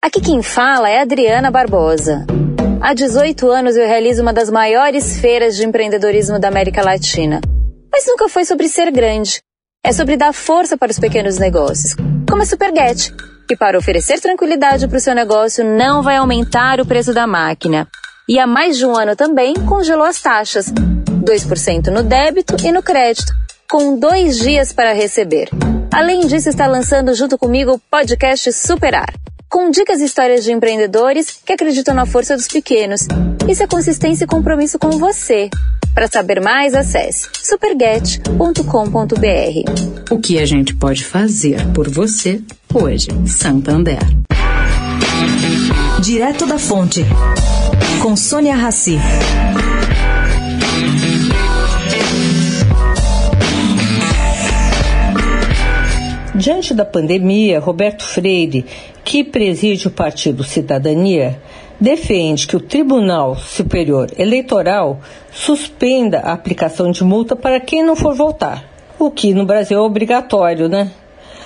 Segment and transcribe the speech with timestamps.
[0.00, 2.24] Aqui quem fala é Adriana Barbosa.
[2.80, 7.40] Há 18 anos eu realizo uma das maiores feiras de empreendedorismo da América Latina.
[7.92, 9.42] Mas nunca foi sobre ser grande.
[9.84, 13.12] É sobre dar força para os pequenos negócios, como a Superget,
[13.48, 17.86] que para oferecer tranquilidade para o seu negócio não vai aumentar o preço da máquina.
[18.28, 22.84] E há mais de um ano também congelou as taxas, 2% no débito e no
[22.84, 23.32] crédito,
[23.68, 25.50] com dois dias para receber.
[25.92, 29.12] Além disso, está lançando junto comigo o podcast Superar
[29.58, 33.00] com dicas e histórias de empreendedores que acreditam na força dos pequenos.
[33.48, 35.50] Isso é consistência e compromisso com você.
[35.92, 40.12] Para saber mais, acesse superget.com.br.
[40.12, 42.40] O que a gente pode fazer por você
[42.72, 43.98] hoje, Santander.
[46.00, 47.04] Direto da Fonte,
[48.00, 48.96] com Sônia Rassi.
[56.38, 58.64] Diante da pandemia, Roberto Freire,
[59.02, 61.42] que preside o Partido Cidadania,
[61.80, 65.00] defende que o Tribunal Superior Eleitoral
[65.32, 68.64] suspenda a aplicação de multa para quem não for votar,
[69.00, 70.92] o que no Brasil é obrigatório, né?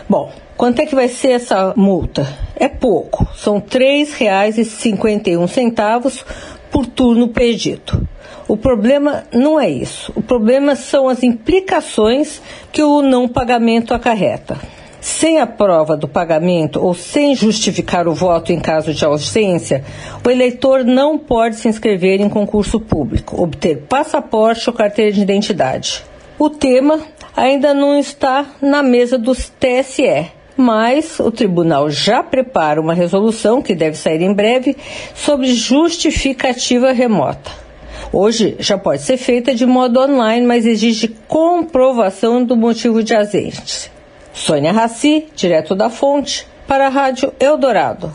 [0.06, 2.28] Bom, quanto é que vai ser essa multa?
[2.54, 6.24] É pouco, são R$ 3,51
[6.70, 8.06] por turno perdido.
[8.46, 10.12] O problema não é isso.
[10.14, 16.80] O problema são as implicações que o não pagamento acarreta sem a prova do pagamento
[16.80, 19.84] ou sem justificar o voto em caso de ausência,
[20.24, 26.04] o eleitor não pode se inscrever em concurso público, obter passaporte ou carteira de identidade.
[26.38, 27.00] O tema
[27.36, 33.74] ainda não está na mesa do TSE, mas o tribunal já prepara uma resolução que
[33.74, 34.76] deve sair em breve
[35.16, 37.50] sobre justificativa remota.
[38.12, 43.90] Hoje já pode ser feita de modo online, mas exige comprovação do motivo de ausência.
[44.34, 48.12] Sônia Raci, direto da fonte, para a Rádio Eldorado.